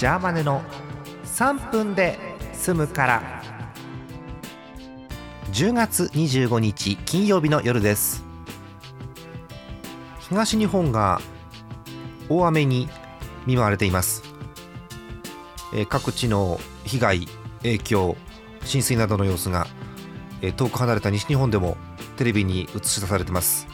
[0.00, 0.62] ジャーマネの
[1.24, 2.18] 3分で
[2.54, 3.42] 済むから。
[5.52, 8.24] 10月25日金曜日の夜です。
[10.20, 11.20] 東日本が
[12.30, 12.88] 大雨に
[13.44, 14.22] 見舞われています、
[15.74, 17.28] えー各地の被害
[17.58, 18.16] 影響
[18.64, 19.66] 浸水などの様子が、
[20.40, 21.76] えー遠く離れた西日本でも
[22.16, 23.66] テレビに映し出されてます、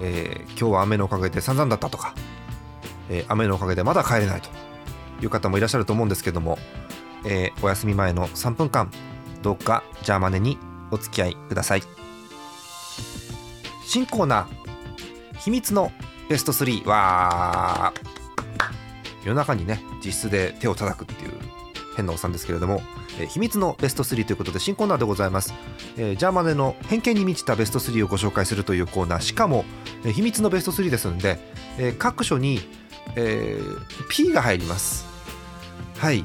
[0.00, 2.14] えー今日は雨のおかげで散々だったとか、
[3.10, 4.48] えー雨のおかげでまだ帰れないと。
[5.22, 6.58] いう方もいらっしゃると思うんですけども、
[7.26, 8.90] えーお休み前の3分間
[9.42, 10.58] どうかジャーマネに
[10.90, 11.82] お付き合いください。
[13.86, 15.92] 新コーナー秘密の
[16.28, 17.92] ベスト3は
[19.24, 21.32] 夜中にね実質で手を叩くっていう
[21.96, 22.82] 変なおっさんですけれども、
[23.18, 25.54] えー秘密のベスト3ということで新コーナーでございます、
[25.96, 29.20] えージャーマネの偏見に満ちたベスト3をご紹介するというコーナー。
[29.20, 29.64] しかも、
[30.04, 31.38] えー秘密のベスト3ですので、
[31.78, 32.60] えー各所に、
[33.16, 35.06] えー P が入ります。
[35.98, 36.24] はい、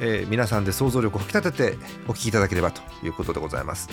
[0.00, 3.88] えー皆さんで想像力を引き立ててお聞きいただければということでございます、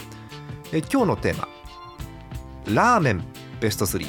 [0.72, 1.48] えー今日のテーマ。
[2.74, 3.24] ラーメン
[3.60, 4.06] ベスト3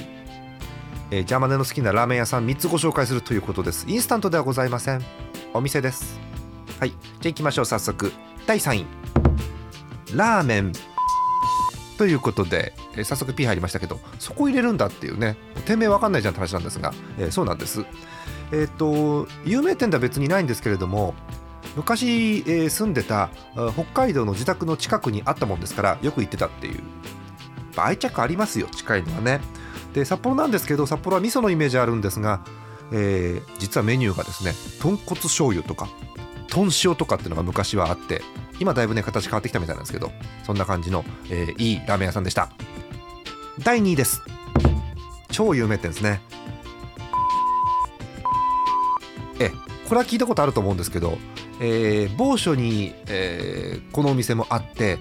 [1.10, 3.84] えージャマネの好きなラーメン屋さん3つご紹介するということです。
[3.88, 5.04] インスタントではございません。
[5.52, 6.18] お店です。
[6.80, 6.90] はい。
[6.90, 7.64] じゃあ行きましょう。
[7.64, 8.12] 早速。
[8.46, 8.86] 第3位。
[10.14, 10.72] ラーメン。
[11.98, 17.84] ということで、えー早速 P 入りましたけどそこ入れるんだっていうね店名わかんないじゃんって話なんですが、えーそうなんです。
[18.52, 21.14] えっ、と有名店では別にないんですけれども
[21.76, 23.30] 昔、え住んでた
[23.74, 26.80] 北海道の自宅の近くにあったもんですからよく行ってたっていう。
[27.76, 29.40] 愛着ありますよ近いのはね。
[29.92, 32.44] で札幌なんですけど札幌は味噌のイメージあるんですが、
[32.92, 35.88] え実はメニューがですね豚骨醤油とか
[36.48, 38.22] 豚塩とかっていうのが昔はあって
[38.60, 40.12] 今だいぶね形変わってきたみたいなんですけど
[40.44, 42.50] そんな感じの、えーいいラーメン屋さんでした。
[43.60, 44.22] 第2位です。
[45.30, 46.20] 超有名店ですね。
[49.40, 49.50] え
[49.88, 51.18] これは聞いたことあると思うんですけど、
[51.60, 54.98] えー某所に、えーこのお店もあって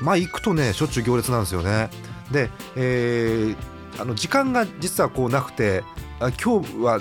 [0.00, 1.90] まあ行くとねしょっちゅう行列なんですよね。
[2.30, 3.56] で、えー
[3.98, 5.82] あの時間が実はこうなくて
[6.20, 7.00] あ今日は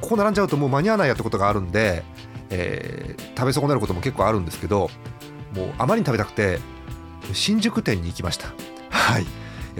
[0.00, 2.04] ここ並んじゃうともう間に合わないやってことがあるんで、
[2.50, 4.90] えー食べ損なることも結構あるんですけど
[5.54, 6.58] もうあまりに食べたくて
[7.32, 8.48] 新宿店に行きました。
[8.90, 9.26] はい、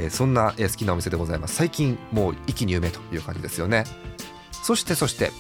[0.01, 1.57] えそんな、え好きなお店でございます。
[1.57, 3.85] 最近もう一気に有名という感じですよね。
[4.63, 5.33] そしてそして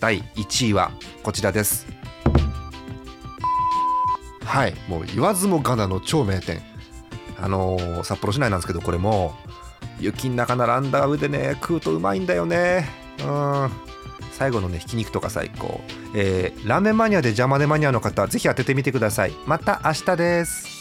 [0.00, 0.92] 第1位は
[1.22, 1.86] こちらです。
[4.44, 6.60] はいもう言わずもがなの超名店。
[7.40, 9.34] あのー札幌市内なんですけどこれも
[9.98, 12.88] 雪の中並んだ上でね食うとうまいんだよね。
[13.20, 13.70] うん。
[14.32, 15.80] 最後のねひき肉とか最高、
[16.14, 19.32] えーラーメンマニアで邪魔でマニアの方ぜひ当ててみてください。
[19.46, 20.71] また明日です。